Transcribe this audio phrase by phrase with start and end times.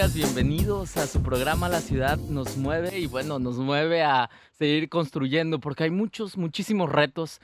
[0.00, 4.88] días, bienvenidos a su programa La ciudad nos mueve y bueno, nos mueve a seguir
[4.88, 7.38] construyendo porque hay muchos, muchísimos retos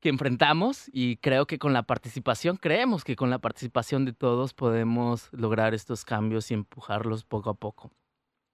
[0.00, 4.54] que enfrentamos y creo que con la participación, creemos que con la participación de todos
[4.54, 7.92] podemos lograr estos cambios y empujarlos poco a poco.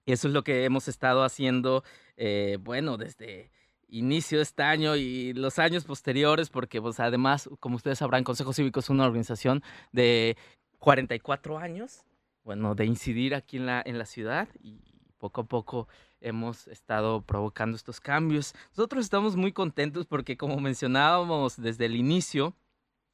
[0.05, 1.83] Y eso es lo que hemos estado haciendo,
[2.17, 3.49] eh, bueno, desde
[3.87, 8.53] inicio de este año y los años posteriores, porque pues, además, como ustedes sabrán, Consejo
[8.53, 10.37] Cívico es una organización de
[10.77, 12.03] 44 años,
[12.45, 14.79] bueno, de incidir aquí en la, en la ciudad y
[15.17, 15.87] poco a poco
[16.21, 18.53] hemos estado provocando estos cambios.
[18.69, 22.55] Nosotros estamos muy contentos porque como mencionábamos desde el inicio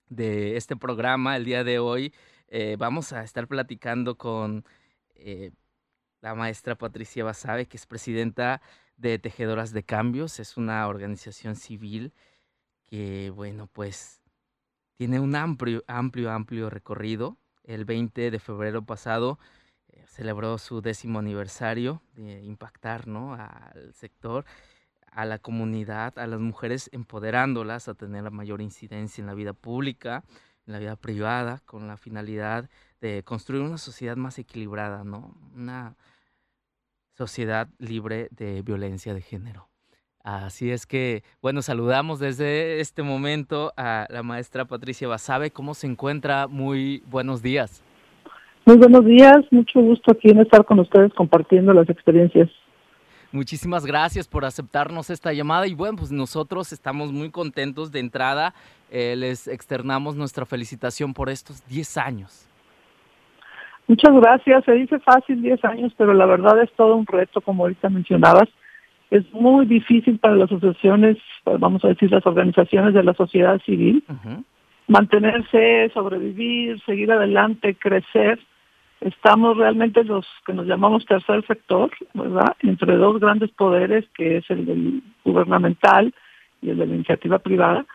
[0.09, 2.13] de este programa, el día de hoy,
[2.49, 4.65] eh, vamos a estar platicando con
[5.15, 5.51] eh,
[6.19, 8.61] la maestra Patricia Basabe, que es presidenta
[8.97, 10.41] de Tejedoras de Cambios.
[10.41, 12.13] Es una organización civil
[12.83, 14.21] que, bueno, pues
[14.97, 17.37] tiene un amplio, amplio, amplio recorrido.
[17.71, 19.39] El 20 de febrero pasado
[19.87, 23.33] eh, celebró su décimo aniversario de impactar ¿no?
[23.33, 24.43] al sector,
[25.09, 29.53] a la comunidad, a las mujeres, empoderándolas a tener la mayor incidencia en la vida
[29.53, 30.25] pública,
[30.65, 32.69] en la vida privada, con la finalidad
[32.99, 35.33] de construir una sociedad más equilibrada, ¿no?
[35.55, 35.95] Una
[37.17, 39.70] sociedad libre de violencia de género.
[40.23, 45.51] Así es que, bueno, saludamos desde este momento a la maestra Patricia Basabe.
[45.51, 46.47] ¿Cómo se encuentra?
[46.47, 47.83] Muy buenos días.
[48.65, 52.47] Muy buenos días, mucho gusto aquí en estar con ustedes compartiendo las experiencias.
[53.31, 58.53] Muchísimas gracias por aceptarnos esta llamada y bueno, pues nosotros estamos muy contentos de entrada.
[58.91, 62.47] Eh, les externamos nuestra felicitación por estos 10 años.
[63.87, 64.63] Muchas gracias.
[64.65, 68.49] Se dice fácil 10 años, pero la verdad es todo un reto, como ahorita mencionabas.
[69.11, 74.03] Es muy difícil para las asociaciones, vamos a decir, las organizaciones de la sociedad civil,
[74.87, 78.39] mantenerse, sobrevivir, seguir adelante, crecer.
[79.01, 82.55] Estamos realmente los que nos llamamos tercer sector, ¿verdad?
[82.61, 86.13] Entre dos grandes poderes, que es el del gubernamental
[86.61, 87.85] y el de la iniciativa privada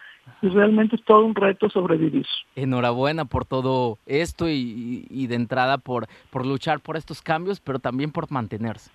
[0.43, 2.26] y realmente es todo un reto sobrevivir.
[2.55, 8.12] Enhorabuena por todo esto y, de entrada por, por luchar por estos cambios, pero también
[8.12, 8.91] por mantenerse.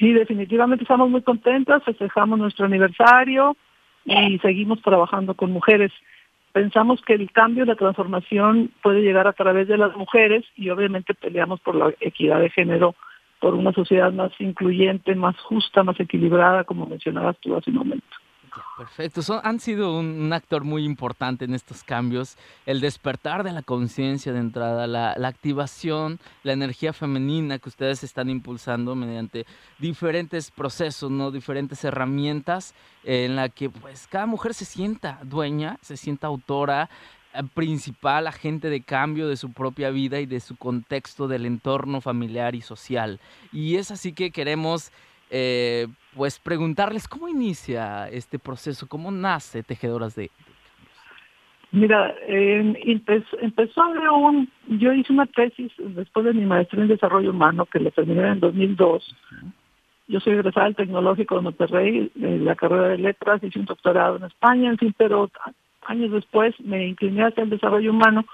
[0.00, 3.54] Sí, definitivamente estamos muy contentas, festejamos nuestro aniversario
[4.06, 5.92] y seguimos trabajando con mujeres.
[6.52, 11.12] Pensamos que el cambio, la transformación puede llegar a través de las mujeres y obviamente
[11.12, 12.94] peleamos por la equidad de género,
[13.40, 18.16] por una sociedad más incluyente, más justa, más equilibrada, como mencionabas tú hace un momento.
[18.76, 24.32] Perfecto, han sido un, actor muy importante en estos cambios, el despertar de la conciencia
[24.32, 29.46] de entrada, la, activación, la energía femenina que ustedes están impulsando mediante
[29.78, 32.74] diferentes procesos, no diferentes herramientas
[33.04, 36.90] en la que pues cada mujer se sienta dueña, se sienta autora,
[37.32, 42.00] eh, principal agente de cambio de su propia vida y de su contexto del entorno
[42.00, 43.20] familiar y social.
[43.52, 44.90] Y es así que queremos
[45.30, 50.30] eh, pues preguntarles cómo inicia este proceso, cómo nace Tejedoras de,
[51.72, 57.78] Mira, empezó, un, yo hice una tesis después de mi maestría en desarrollo humano que
[57.78, 59.16] la terminé en 2002.
[60.08, 64.16] Yo soy egresada del Tecnológico de Monterrey, de la carrera de letras, hice un doctorado
[64.16, 65.30] en España, en fin, pero
[65.86, 68.24] años después me incliné hacia el desarrollo humano.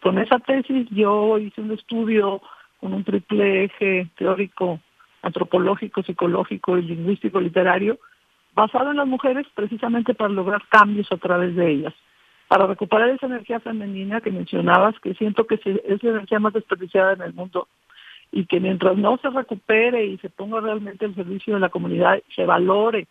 [0.00, 2.40] Con esa tesis yo hice un estudio
[2.78, 4.78] con un triple eje teórico
[5.22, 7.98] antropológico, psicológico y lingüístico literario,
[8.54, 11.94] basado en las mujeres precisamente para lograr cambios a través de ellas,
[12.48, 17.12] para recuperar esa energía femenina que mencionabas, que siento que es la energía más desperdiciada
[17.12, 17.68] en el mundo
[18.32, 22.20] y que mientras no se recupere y se ponga realmente al servicio de la comunidad,
[22.34, 23.06] se valore,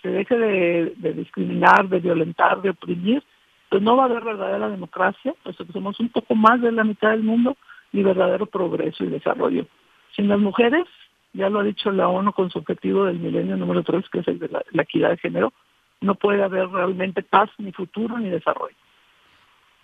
[0.00, 3.22] se deje de, de discriminar, de violentar, de oprimir,
[3.68, 6.84] pues no va a haber verdadera democracia, puesto que somos un poco más de la
[6.84, 7.56] mitad del mundo,
[7.92, 9.66] ni verdadero progreso y desarrollo.
[10.14, 10.84] Sin las mujeres
[11.32, 14.28] ya lo ha dicho la ONU con su objetivo del milenio número 3, que es
[14.28, 15.52] el de la, equidad de género,
[16.00, 18.76] no puede haber realmente paz, ni futuro, ni desarrollo.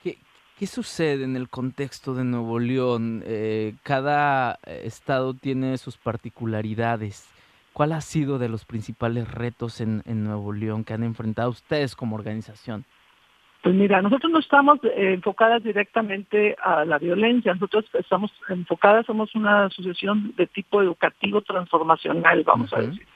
[0.03, 3.23] ¿Qué, sucede en el contexto de Nuevo León?
[3.25, 7.33] Eh, cada estado tiene sus particularidades.
[7.73, 12.17] ¿Cuál ha sido de los principales retos en Nuevo León que han enfrentado ustedes como
[12.17, 12.85] organización?
[13.63, 19.35] Pues mira, nosotros no estamos eh, enfocadas directamente a la violencia, nosotros estamos enfocadas, somos
[19.35, 23.07] una asociación de tipo educativo transformacional, vamos a decir.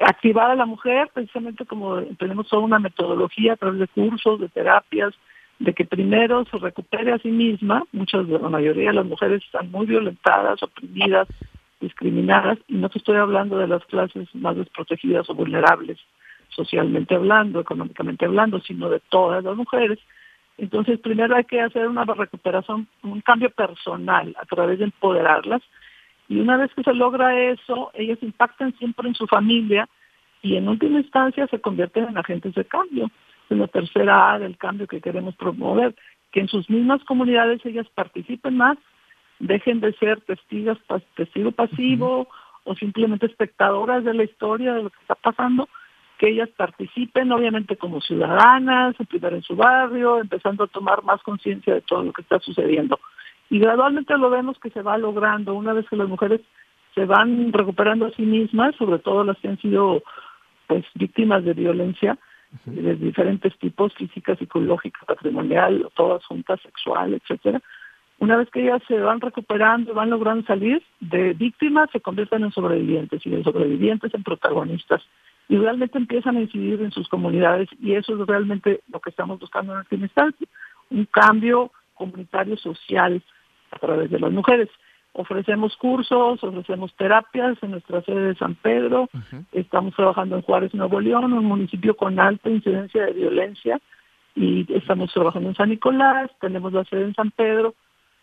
[0.00, 5.12] Activada la mujer, precisamente como tenemos toda una metodología a través de cursos, de terapias,
[5.58, 9.42] de que primero se recupere a sí misma, muchas de la mayoría de las mujeres
[9.44, 11.28] están muy violentadas, oprimidas,
[11.80, 15.98] discriminadas, y no te estoy hablando de las clases más desprotegidas o vulnerables,
[16.48, 19.98] socialmente hablando, económicamente hablando, sino de todas las mujeres,
[20.60, 25.62] Entonces, primero hay que hacer una recuperación, un cambio personal a través de empoderarlas.
[26.28, 29.88] Y una vez que se logra eso, ellas impactan siempre en su familia
[30.42, 33.08] y en última instancia se convierten en agentes de cambio.
[33.48, 35.94] Es la tercera A del cambio que queremos promover,
[36.32, 38.78] que en sus mismas comunidades ellas participen más,
[39.38, 40.78] dejen de ser testigos,
[41.14, 42.28] testigo pasivo
[42.64, 45.68] o simplemente espectadoras de la historia de lo que está pasando
[46.18, 51.74] que ellas participen, obviamente como ciudadanas, primero en su barrio, empezando a tomar más conciencia
[51.74, 52.98] de todo lo que está sucediendo.
[53.50, 56.40] Y gradualmente lo vemos que se va logrando una vez que las mujeres
[56.94, 60.02] se van recuperando a sí mismas, sobre todo las que han sido
[60.66, 62.18] pues víctimas de violencia
[62.64, 67.60] de diferentes tipos, física, psicológica, patrimonial, todas juntas, sexual, etcétera.
[68.18, 72.50] Una vez que ellas se van recuperando, van logrando salir de víctimas, se convierten en
[72.50, 75.02] sobrevivientes y de sobrevivientes en protagonistas
[75.48, 79.38] y realmente empiezan a incidir en sus comunidades y eso es realmente lo que estamos
[79.40, 80.46] buscando en el instante,
[80.90, 83.22] un cambio comunitario social
[83.70, 84.68] a través de las mujeres.
[85.12, 89.08] Ofrecemos cursos, ofrecemos terapias en nuestra sede de San Pedro,
[89.52, 93.80] estamos trabajando en Juárez, Nuevo León, un municipio con alta incidencia de violencia,
[94.36, 97.74] y estamos trabajando en San Nicolás, tenemos la sede en San Pedro,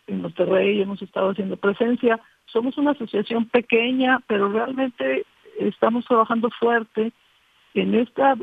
[0.06, 2.20] en Monterrey hemos estado haciendo presencia.
[2.46, 5.26] Somos una asociación pequeña, pero realmente
[5.58, 7.12] estamos trabajando fuerte
[7.74, 8.36] en esta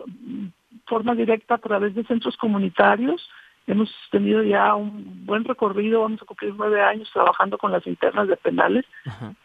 [0.86, 3.30] forma directa a través de centros comunitarios.
[3.66, 8.28] Hemos tenido ya un buen recorrido, vamos a cumplir nueve años trabajando con las internas
[8.28, 8.86] de penales,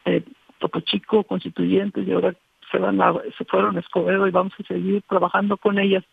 [0.04, 0.24] eh,
[0.58, 2.34] Topo Chico, constituyentes, y ahora
[2.70, 2.98] se, van
[3.36, 6.04] se fueron a Escobedo y vamos a seguir trabajando con ellas,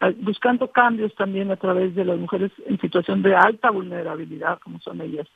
[0.00, 4.78] eh, buscando cambios también a través de las mujeres en situación de alta vulnerabilidad, como
[4.80, 5.26] son ellas.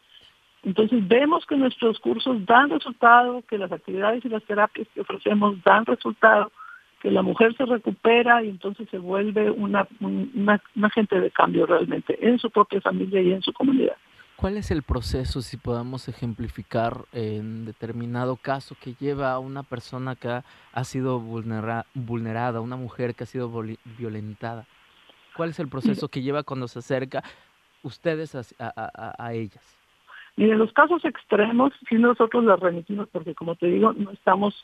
[0.62, 5.62] Entonces vemos que nuestros cursos dan resultado, que las actividades y las terapias que ofrecemos
[5.62, 6.50] dan resultado,
[7.00, 12.19] que la mujer se recupera y entonces se vuelve una, una, agente de cambio realmente
[12.26, 13.96] en su propia familia y en su comunidad.
[14.34, 20.14] ¿Cuál es el proceso, si podamos ejemplificar en determinado caso, que lleva a una persona
[20.14, 23.50] que ha, sido vulnerada, una mujer que ha sido
[23.96, 24.66] violentada?
[25.37, 27.22] ¿Cuál es el proceso que lleva cuando se acerca
[27.82, 29.77] ustedes a, a, a ellas?
[30.38, 34.55] Y en los casos extremos, sí nosotros las remitimos porque, como te digo, no estamos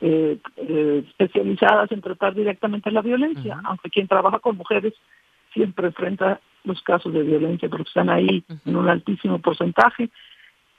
[0.00, 4.94] eh, eh, especializadas en tratar directamente la violencia, aunque quien trabaja con mujeres
[5.52, 10.08] siempre enfrenta los casos de violencia porque están ahí en un altísimo porcentaje.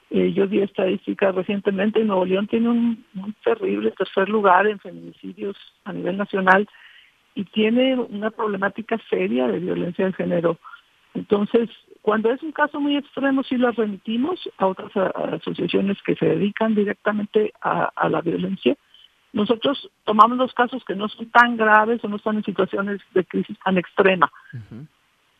[0.09, 5.55] Eh, yo di estadísticas recientemente, Nuevo León tiene un, un terrible tercer lugar en feminicidios
[5.83, 6.67] a nivel nacional
[7.35, 10.57] y tiene una problemática seria de violencia de género.
[11.13, 11.69] Entonces,
[12.01, 16.73] cuando es un caso muy extremo, sí lo remitimos a otras asociaciones que se dedican
[16.73, 18.77] directamente a, la violencia.
[19.33, 23.25] Nosotros tomamos los casos que no son tan graves o no están en situaciones de
[23.25, 24.31] crisis tan extrema.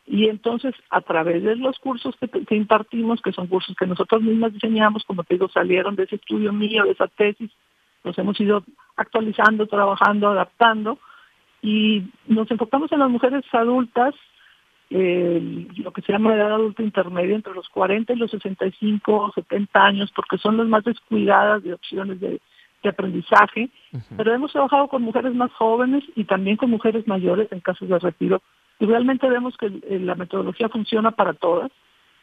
[0.05, 2.15] Y entonces, a través de los cursos
[2.47, 6.15] que, impartimos, que son cursos que nosotros mismas diseñamos, como te digo, salieron de ese
[6.15, 7.51] estudio mío, de esa tesis,
[8.03, 8.63] nos hemos ido
[8.97, 10.99] actualizando, trabajando, adaptando,
[11.61, 14.15] y nos enfocamos en las mujeres adultas
[14.89, 19.31] eh, lo que se llama edad adulta intermedia entre los 40 y los 65 o
[19.31, 22.41] 70 años, porque son las más descuidadas de opciones de,
[22.81, 23.69] aprendizaje,
[24.15, 27.99] pero hemos trabajado con mujeres más jóvenes y también con mujeres mayores en casos de
[27.99, 28.41] retiro,
[28.79, 31.71] y realmente vemos que la metodología funciona para todas,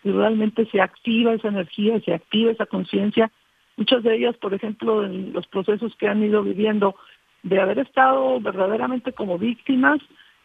[0.02, 3.30] y realmente se activa esa energía, se activa esa conciencia.
[3.76, 6.96] Muchas de ellas, por ejemplo, en los procesos que han ido viviendo
[7.42, 10.00] de haber estado verdaderamente como víctimas,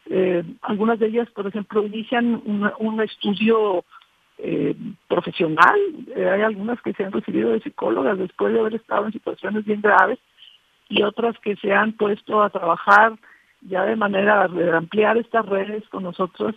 [0.10, 2.42] eh, algunas de ellas, por ejemplo, inician
[2.80, 3.84] un estudio
[4.44, 4.76] eh,
[5.08, 5.80] profesional.
[6.16, 9.66] Eh, hay algunas que se han recibido de psicólogas después de haber estado en situaciones
[9.66, 10.18] bien graves
[10.90, 13.20] y otras que se han puesto a trabajar
[13.62, 16.56] ya de manera de ampliar estas redes con nosotros.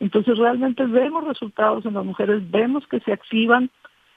[0.00, 3.70] Entonces realmente vemos resultados en las mujeres, vemos que se activan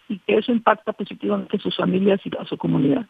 [0.10, 3.06] y que eso impacta positivamente a sus familias y a su comunidad.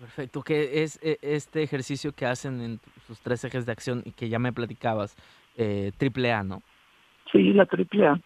[0.00, 4.12] Perfecto, que es e, este ejercicio que hacen en sus tres ejes de acción y
[4.12, 5.16] que ya me platicabas,
[5.56, 6.62] eh, triple A, ¿no?
[7.32, 8.20] Sí, la triple A.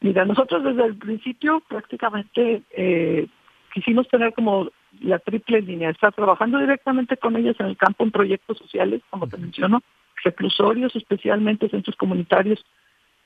[0.00, 3.26] Mira, nosotros desde el principio prácticamente eh,
[3.72, 8.10] quisimos tener como la triple línea, estar trabajando directamente con ellas en el campo en
[8.10, 9.82] proyectos sociales, como te menciono,
[10.24, 12.64] reclusorios, especialmente centros comunitarios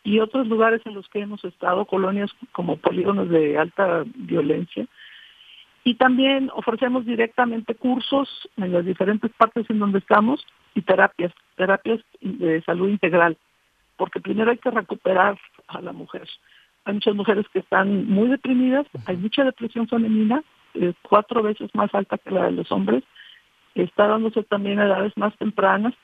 [0.03, 4.87] y otros lugares en los que hemos estado, colonias como polígonos de alta violencia,
[5.85, 12.01] y también ofrecemos directamente cursos en las diferentes partes en donde estamos y terapias, terapias
[12.21, 13.37] de salud integral,
[13.97, 15.39] porque primero hay que recuperar
[15.69, 16.29] a la mujer.
[16.87, 20.43] Hay muchas mujeres que están muy deprimidas, hay mucha depresión femenina,
[21.03, 23.05] cuatro veces más alta que la de los hombres,
[23.75, 25.95] está dándose también a edades más tempranas,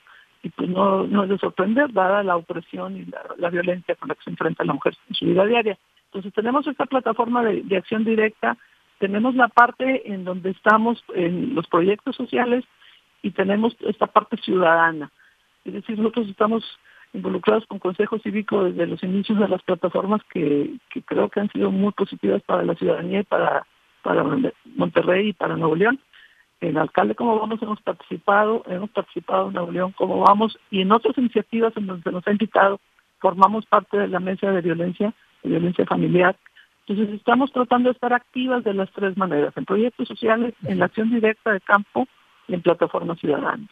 [0.43, 3.05] y pues no, no es de sorprender, dada la opresión y
[3.37, 5.77] la, violencia con la que se enfrenta la mujer en su vida diaria.
[6.05, 8.57] Entonces tenemos esta plataforma de, acción directa,
[9.01, 12.63] tenemos la parte en donde estamos en los proyectos sociales
[13.23, 15.11] y tenemos esta parte ciudadana.
[15.65, 16.63] Es decir, nosotros estamos
[17.11, 21.49] involucrados con Consejo Cívico desde los inicios de las plataformas que, que creo que han
[21.49, 23.65] sido muy positivas para la ciudadanía y para,
[24.03, 24.23] para
[24.75, 25.99] Monterrey y para Nuevo León
[26.61, 30.91] en Alcalde Como Vamos hemos participado, hemos participado en Nuevo León Como Vamos y en
[30.91, 32.79] otras iniciativas en donde se nos ha invitado,
[33.19, 36.35] formamos parte de la mesa de violencia, de violencia familiar.
[36.91, 40.85] Entonces estamos tratando de estar activas de las tres maneras, en proyectos sociales, en la
[40.85, 42.05] acción directa de campo
[42.49, 43.69] y en plataformas ciudadanas.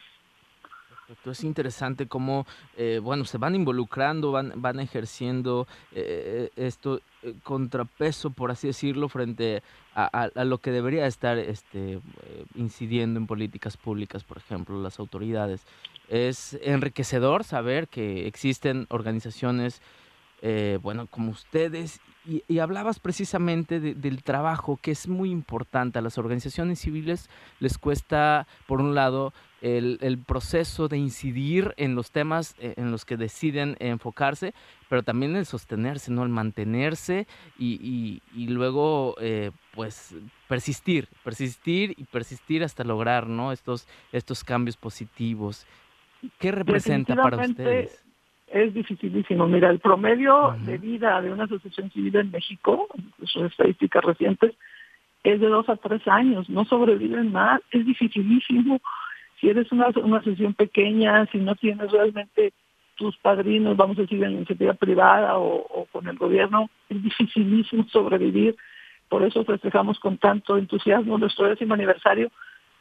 [1.26, 2.46] Es interesante cómo,
[2.78, 7.00] eh, bueno, se van involucrando, van, van ejerciendo eh, eh, esto
[7.42, 9.62] contrapeso, por así decirlo, frente
[9.94, 12.00] a, lo que debería estar este,
[12.54, 15.66] incidiendo en políticas públicas, por ejemplo, las autoridades.
[16.08, 19.82] Es enriquecedor saber que existen organizaciones,
[20.82, 25.98] bueno, como ustedes y, hablabas precisamente del trabajo que es muy importante.
[25.98, 27.30] A las organizaciones civiles
[27.60, 29.32] les cuesta, por un lado,
[29.62, 34.54] el, proceso de incidir en los temas eh, en los que deciden enfocarse,
[34.88, 36.22] pero también el sostenerse, ¿no?
[36.22, 37.26] El mantenerse
[37.58, 40.14] y, luego, eh, pues,
[40.46, 43.52] persistir, persistir y persistir hasta lograr, ¿no?
[43.52, 45.66] Estos, estos cambios positivos.
[46.38, 48.04] ¿Qué representa para ustedes?
[48.50, 49.46] Es dificilísimo.
[49.46, 52.88] Mira, el promedio de vida de una asociación civil en México,
[53.24, 54.54] son estadísticas recientes,
[55.22, 58.80] es de dos a tres años, no sobreviven más, es dificilísimo.
[59.40, 62.52] Si eres una, una asociación pequeña, si no tienes realmente
[62.96, 68.56] tus padrinos, vamos a decir, en iniciativa privada o, con el gobierno, es dificilísimo sobrevivir.
[69.08, 72.30] Por eso festejamos con tanto entusiasmo nuestro décimo aniversario,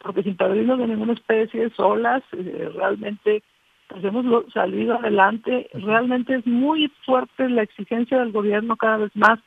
[0.02, 3.44] porque sin padrinos de ninguna especie, solas, eh, realmente
[3.90, 5.68] pues hemos salido adelante.
[5.74, 9.40] Realmente es muy fuerte la exigencia del gobierno cada vez más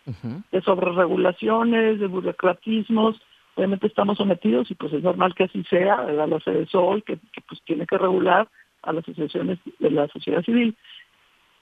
[0.50, 3.20] de sobreregulaciones, de burocratismos.
[3.54, 6.28] Obviamente estamos sometidos y pues es normal que así sea, ¿verdad?
[6.28, 8.48] la CESOL, que, que pues tiene que regular
[8.82, 10.76] a las asociaciones de la sociedad civil.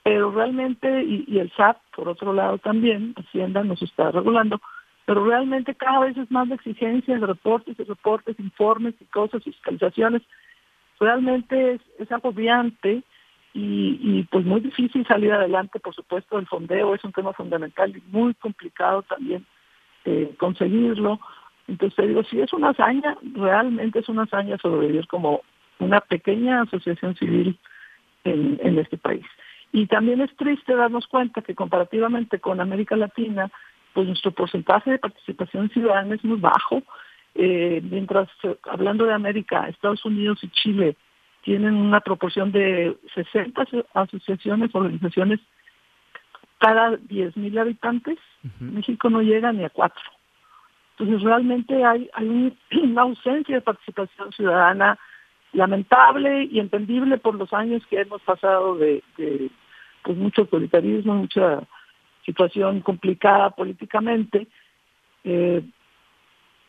[0.02, 4.58] Pero realmente, y, y el SAT, por otro lado también, Hacienda nos está regulando,
[5.04, 9.44] pero realmente cada vez es más la exigencia de reportes y reportes, informes y cosas,
[9.44, 10.22] fiscalizaciones
[11.00, 13.02] realmente es, es agobiante
[13.52, 18.02] y, pues muy difícil salir adelante, por supuesto, el fondeo es un tema fundamental y
[18.12, 19.44] muy complicado también
[20.04, 21.18] eh, conseguirlo.
[21.66, 25.42] Entonces digo, si es una hazaña, realmente es una hazaña sobrevivir como
[25.80, 27.58] una pequeña asociación civil
[28.22, 29.24] en este país.
[29.72, 33.50] Y también es triste darnos cuenta que comparativamente con América Latina,
[33.94, 36.82] pues nuestro porcentaje de participación ciudadana es muy bajo
[37.34, 40.96] eh, mientras, eh, hablando de América, Estados Unidos y Chile
[41.42, 45.40] tienen una proporción de 60 asociaciones, organizaciones
[46.58, 48.18] cada 10.000 habitantes,
[48.58, 50.02] México no llega ni a cuatro.
[50.98, 54.98] Entonces realmente hay, hay una ausencia de participación ciudadana
[55.52, 59.50] lamentable y entendible por los años que hemos pasado de, de
[60.02, 61.62] pues mucho autoritarismo, mucha
[62.24, 64.46] situación complicada políticamente.
[65.24, 65.62] Eh,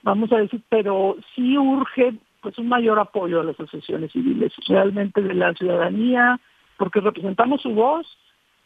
[0.03, 5.21] vamos a decir, pero sí urge pues un mayor apoyo a las asociaciones civiles, realmente
[5.21, 6.39] de la ciudadanía,
[6.77, 8.07] porque representamos su voz,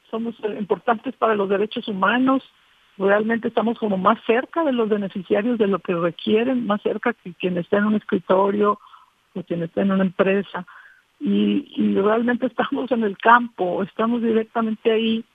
[0.09, 2.41] somos importantes para los derechos humanos,
[2.97, 7.33] realmente estamos como más cerca de los beneficiarios de lo que requieren, más cerca que
[7.33, 8.79] quien está en un escritorio
[9.33, 10.65] o quien está en una empresa.
[11.19, 15.25] Y, y realmente estamos en el campo, estamos directamente ahí,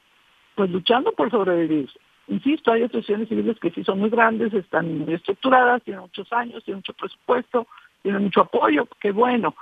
[0.54, 1.90] pues luchando por sobrevivir.
[2.30, 6.62] Insisto, hay asociaciones civiles que sí son muy grandes, están muy estructuradas, tienen muchos años,
[6.62, 7.66] tienen mucho presupuesto,
[8.02, 9.56] tienen mucho apoyo, qué bueno.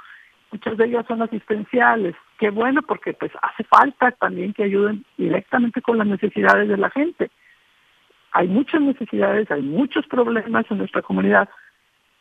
[0.52, 5.80] Muchas de ellas son asistenciales, qué bueno porque pues hace falta también que ayuden directamente
[5.80, 7.30] con las necesidades de la gente.
[8.32, 11.48] Hay muchas necesidades, hay muchos problemas en nuestra comunidad,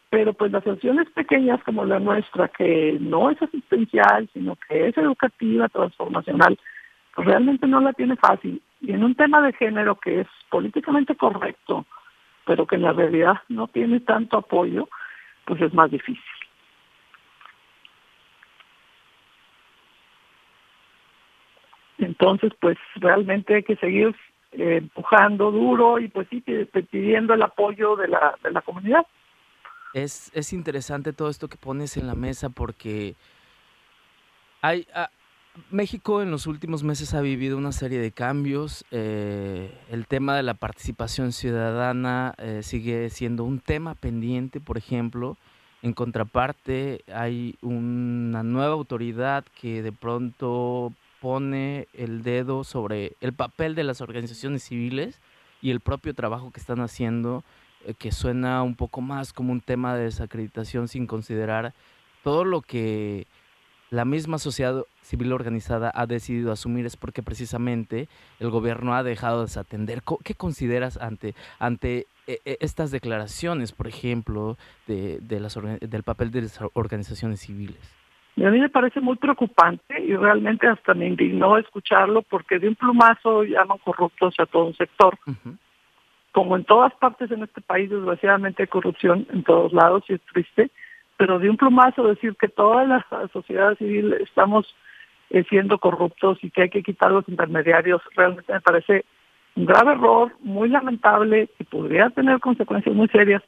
[0.09, 4.97] pero pues las asociaciones pequeñas como la nuestra, que no es asistencial, sino que es
[4.97, 6.57] educativa, transformacional,
[7.13, 11.15] pues realmente no la tiene fácil y en un tema de género que es políticamente
[11.15, 11.85] correcto,
[12.45, 14.87] pero que en la realidad no tiene tanto apoyo,
[15.45, 16.23] pues es más difícil.
[21.97, 24.15] Entonces, pues realmente hay que seguir
[24.51, 29.05] eh, empujando duro y pues sí pidiendo el apoyo de la, de la comunidad.
[29.93, 33.15] Es, es interesante todo esto que pones en la mesa porque
[34.61, 35.09] hay, ah,
[35.71, 38.85] México en los últimos meses ha vivido una serie de cambios.
[38.91, 45.37] Eh, el tema de la participación ciudadana eh, sigue siendo un tema pendiente, por ejemplo.
[45.81, 53.75] En contraparte, hay una nueva autoridad que de pronto pone el dedo sobre el papel
[53.75, 55.19] de las organizaciones civiles
[55.61, 57.43] y el propio trabajo que están haciendo,
[57.85, 61.73] eh, que suena un poco más como un tema de desacreditación sin considerar
[62.23, 63.27] todo lo que
[63.89, 68.07] la misma sociedad civil organizada ha decidido asumir es porque precisamente
[68.39, 70.01] el gobierno ha dejado de desatender.
[70.23, 76.31] ¿Qué consideras ante, ante e, e, estas declaraciones, por ejemplo, de, de las, del papel
[76.31, 77.93] de las organizaciones civiles?
[78.45, 82.75] a mí me parece muy preocupante y realmente hasta me indignó escucharlo porque de un
[82.75, 85.17] plumazo llaman corruptos a todo un sector.
[86.33, 90.21] Como en todas partes en este país, desgraciadamente hay corrupción en todos lados y es
[90.31, 90.69] triste
[91.17, 94.73] pero de un plumazo decir que toda la sociedad civil estamos
[95.29, 99.03] eh, siendo corruptos y que hay que quitar los intermediarios, realmente me parece
[99.55, 103.41] un grave error, muy lamentable y podría tener consecuencias muy serias.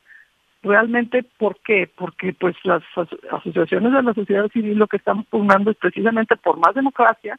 [0.64, 1.90] Realmente, ¿por qué?
[1.96, 2.84] Porque pues las
[3.32, 7.38] asociaciones de la sociedad civil lo que están pugnando es precisamente por más democracia,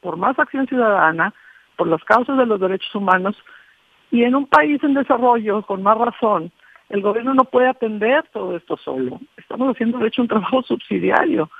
[0.00, 1.34] por más acción ciudadana,
[1.76, 3.36] por las causas de los derechos humanos
[4.10, 6.50] y en un país en desarrollo, con más razón,
[6.88, 9.20] el gobierno no puede atender todo esto solo.
[9.36, 11.50] Estamos haciendo, de hecho, un trabajo subsidiario.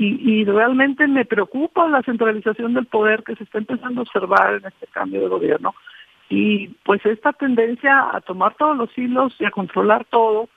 [0.00, 4.66] Y, realmente me preocupa la centralización del poder que se está empezando a observar en
[4.66, 5.74] este cambio de gobierno.
[6.28, 10.48] Y pues esta tendencia a tomar todos los hilos y a controlar todo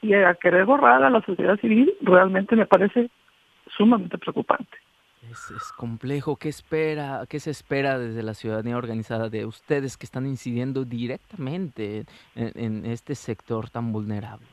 [0.00, 3.10] y a querer borrar a la sociedad civil realmente me parece
[3.76, 4.78] sumamente preocupante.
[5.30, 6.36] Es, complejo.
[6.36, 12.04] ¿Qué espera, qué se espera desde la ciudadanía organizada de ustedes que están incidiendo directamente
[12.34, 14.46] en, este sector tan vulnerable?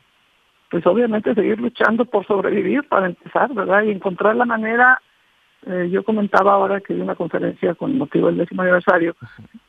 [0.71, 3.83] Pues obviamente seguir luchando por sobrevivir para empezar, ¿verdad?
[3.83, 4.99] Y encontrar la manera.
[5.65, 9.15] Eh, yo comentaba ahora que hay una conferencia con motivo del décimo aniversario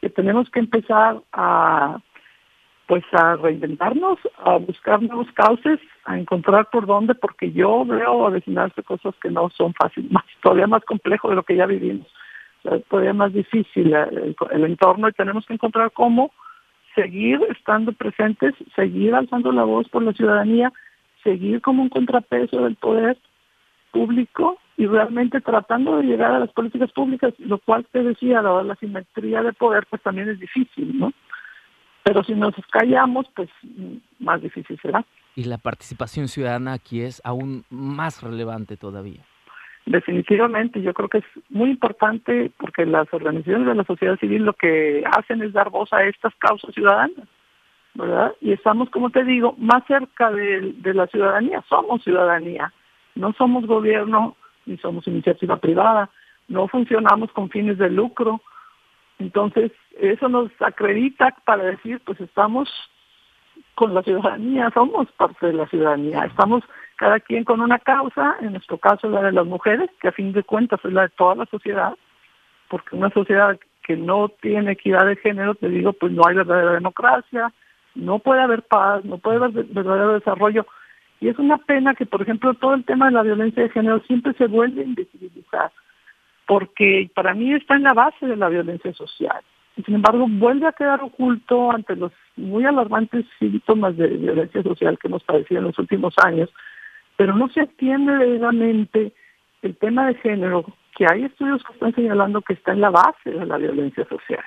[0.01, 2.01] que tenemos que empezar a
[2.87, 8.83] pues a reinventarnos, a buscar nuevos cauces, a encontrar por dónde, porque yo veo avecinarse
[8.83, 12.07] cosas que no son fáciles, más, todavía más complejo de lo que ya vivimos,
[12.89, 16.33] todavía más difícil el, entorno y tenemos que encontrar cómo
[16.95, 20.73] seguir estando presentes, seguir alzando la voz por la ciudadanía,
[21.23, 23.19] seguir como un contrapeso del poder
[23.91, 28.63] público y realmente tratando de llegar a las políticas públicas, lo cual te decía, dada
[28.63, 31.13] la simetría de poder, pues también es difícil, ¿no?
[32.05, 33.49] Pero si nos callamos, pues
[34.21, 35.05] más difícil será.
[35.35, 39.23] Y la participación ciudadana aquí es aún más relevante todavía.
[39.87, 44.53] Definitivamente, yo creo que es muy importante porque las organizaciones de la sociedad civil lo
[44.55, 47.29] que hacen es dar voz a estas causas ciudadanas,
[47.95, 48.33] ¿verdad?
[48.41, 52.73] Y estamos, como te digo, más cerca de, de la ciudadanía, somos ciudadanía,
[53.15, 54.37] no somos gobierno
[54.67, 56.09] ni somos iniciativa privada,
[56.49, 58.41] no funcionamos con fines de lucro,
[59.19, 62.69] entonces, eso nos acredita para decir, pues estamos
[63.75, 66.65] con la ciudadanía, somos parte de la ciudadanía, estamos
[66.97, 70.33] cada quien con una causa, en nuestro caso la de las mujeres, que a fin
[70.33, 71.95] de cuentas es la de toda la sociedad,
[72.69, 76.73] porque una sociedad que no tiene equidad de género, te digo, pues no hay verdadera
[76.73, 77.53] democracia,
[77.95, 80.67] no puede haber paz, no puede haber verdadero desarrollo.
[81.21, 84.01] Y es una pena que, por ejemplo, todo el tema de la violencia de género
[84.01, 85.71] siempre se vuelve a invisibilizar
[86.47, 89.43] porque para mí está en la base de la violencia social.
[89.85, 95.09] Sin embargo, vuelve a quedar oculto ante los muy alarmantes síntomas de violencia social que
[95.09, 96.49] hemos padecido en los últimos años,
[97.17, 99.13] pero no se atiende debidamente
[99.63, 100.65] el tema de género,
[100.97, 104.45] que hay estudios que están señalando que está en la base de la violencia social.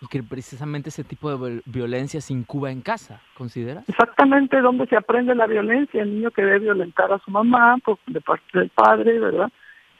[0.00, 3.88] Y que precisamente ese tipo de violencia se incuba en casa, ¿consideras?
[3.88, 7.98] Exactamente, donde se aprende la violencia, el niño que debe violentar a su mamá por,
[8.06, 9.52] de parte del padre, ¿verdad?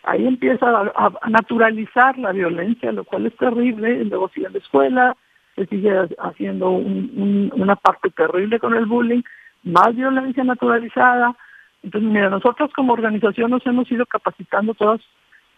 [0.04, 5.16] Ahí empieza a, naturalizar la violencia, lo cual es terrible, luego sigue en la escuela,
[5.54, 9.22] se sigue haciendo una parte terrible con el bullying,
[9.62, 11.36] más violencia naturalizada.
[11.82, 15.00] Entonces, mira, nosotros como organización nos hemos ido capacitando todas,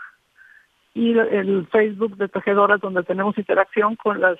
[0.94, 4.38] y el Facebook de Tejedoras donde tenemos interacción con las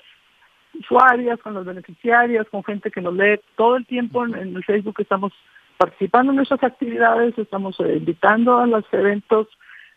[0.79, 4.95] usuarias, con las beneficiarias, con gente que nos lee todo el tiempo en, el Facebook
[4.99, 5.33] estamos
[5.77, 9.47] participando en nuestras actividades, estamos eh, invitando a los eventos,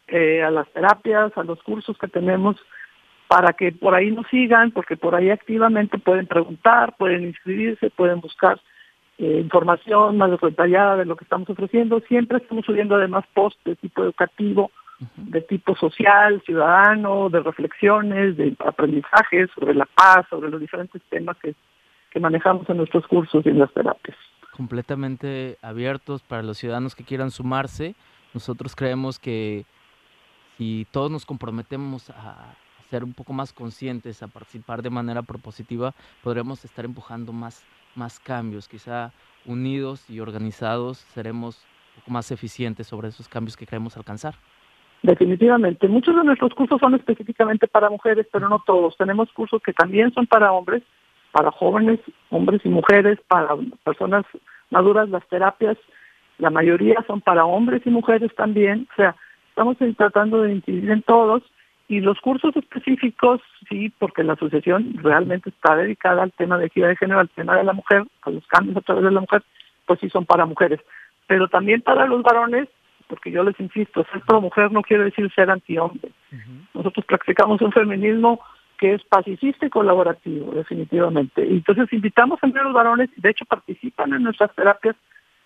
[0.08, 2.56] eh, a las terapias, a los cursos que tenemos
[3.28, 8.20] para que por ahí nos sigan, porque por ahí activamente pueden preguntar, pueden inscribirse, pueden
[8.20, 8.60] buscar
[9.18, 12.00] eh, información más detallada de lo que estamos ofreciendo.
[12.00, 14.70] Siempre estamos subiendo además posts de tipo educativo,
[15.16, 21.36] de tipo social, ciudadano, de reflexiones, de aprendizajes sobre la paz, sobre los diferentes temas
[21.38, 21.54] que,
[22.10, 24.16] que manejamos en nuestros cursos y en las terapias.
[24.52, 27.96] Completamente abiertos para los ciudadanos que quieran sumarse.
[28.32, 29.64] Nosotros creemos que
[30.56, 32.54] si todos nos comprometemos a
[32.88, 37.64] ser un poco más conscientes, a participar de manera propositiva, podremos estar empujando más,
[37.96, 38.68] más cambios.
[38.68, 39.12] Quizá
[39.44, 41.64] unidos y organizados seremos
[41.96, 44.36] un poco más eficientes sobre esos cambios que queremos alcanzar.
[45.04, 45.86] Definitivamente.
[45.86, 48.96] Muchos de nuestros cursos son específicamente para mujeres, pero no todos.
[48.96, 50.82] Tenemos cursos que también son para hombres,
[51.30, 53.50] para jóvenes, hombres y mujeres, para
[53.84, 54.24] personas
[54.70, 55.10] maduras.
[55.10, 55.76] Las terapias,
[56.38, 58.88] la mayoría son para hombres y mujeres también.
[58.92, 59.14] O sea,
[59.50, 61.42] estamos tratando de incidir en todos.
[61.86, 66.88] Y los cursos específicos, sí, porque la asociación realmente está dedicada al tema de equidad
[66.88, 69.42] de género, al tema de la mujer, a los cambios a través de la mujer,
[69.84, 70.80] pues sí son para mujeres.
[71.26, 72.70] Pero también para los varones
[73.08, 76.10] porque yo les insisto, ser pro mujer no quiere decir ser anti-hombre.
[76.72, 78.40] Nosotros practicamos un feminismo
[78.78, 81.46] que es pacifista y colaborativo, definitivamente.
[81.46, 84.96] Y entonces invitamos a los varones, de hecho participan en nuestras terapias,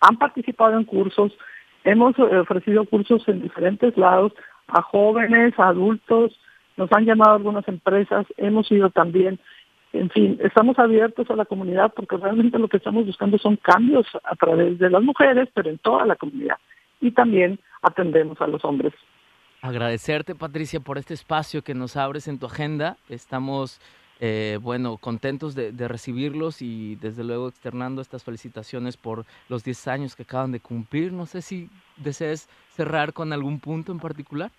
[0.01, 1.37] han participado en cursos,
[1.85, 4.33] hemos ofrecido cursos en diferentes lados
[4.69, 6.39] a jóvenes, a adultos,
[6.77, 9.39] nos han llamado algunas empresas, hemos ido también,
[9.93, 14.07] en fin, estamos abiertos a la comunidad porque realmente lo que estamos buscando son cambios
[14.23, 16.59] a través de las mujeres, pero en toda la comunidad
[17.01, 18.93] y también atendemos a los hombres.
[19.61, 22.97] Agradecerte, Patricia, por este espacio que nos abres en tu agenda.
[23.09, 23.81] Estamos,
[24.21, 30.15] eh, bueno, contentos de, recibirlos y desde luego externando estas felicitaciones por los 10 años
[30.15, 31.13] que acaban de cumplir.
[31.13, 34.53] No sé si desees cerrar con algún punto en particular.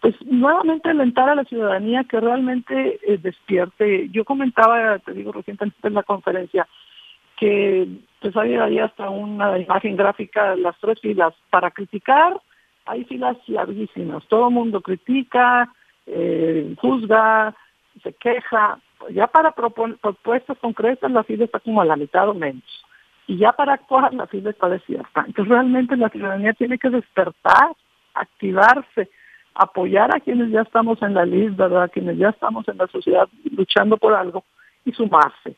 [0.00, 4.08] Pues nuevamente alentar a la ciudadanía que realmente eh, despierte.
[4.10, 6.68] Yo comentaba, te digo recientemente en la conferencia,
[7.36, 7.86] que
[8.20, 11.34] pues ahí hasta una imagen gráfica, las tres filas.
[11.50, 12.40] Para criticar
[12.86, 14.24] hay filas larguísimas.
[14.26, 15.72] Todo el mundo critica,
[16.06, 17.54] eh, juzga,
[18.02, 18.78] se queja.
[19.10, 22.64] Ya para propuestas concretas la fila está como a la mitad o menos.
[23.26, 25.24] Y ya para actuar la fila está desierta.
[25.26, 27.72] Entonces realmente la ciudadanía tiene que despertar,
[28.14, 29.10] activarse,
[29.54, 33.28] apoyar a quienes ya estamos en la lista, a quienes ya estamos en la sociedad
[33.50, 34.44] luchando por algo
[34.84, 35.56] y sumarse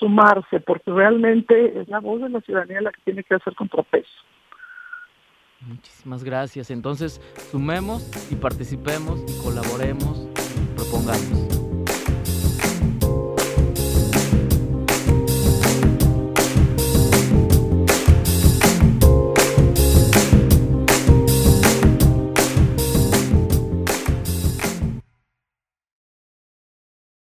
[0.00, 4.10] sumarse, porque realmente es la voz de la ciudadanía la que tiene que hacer contrapeso.
[5.60, 6.70] Muchísimas gracias.
[6.70, 11.49] Entonces, sumemos y participemos y colaboremos y propongamos.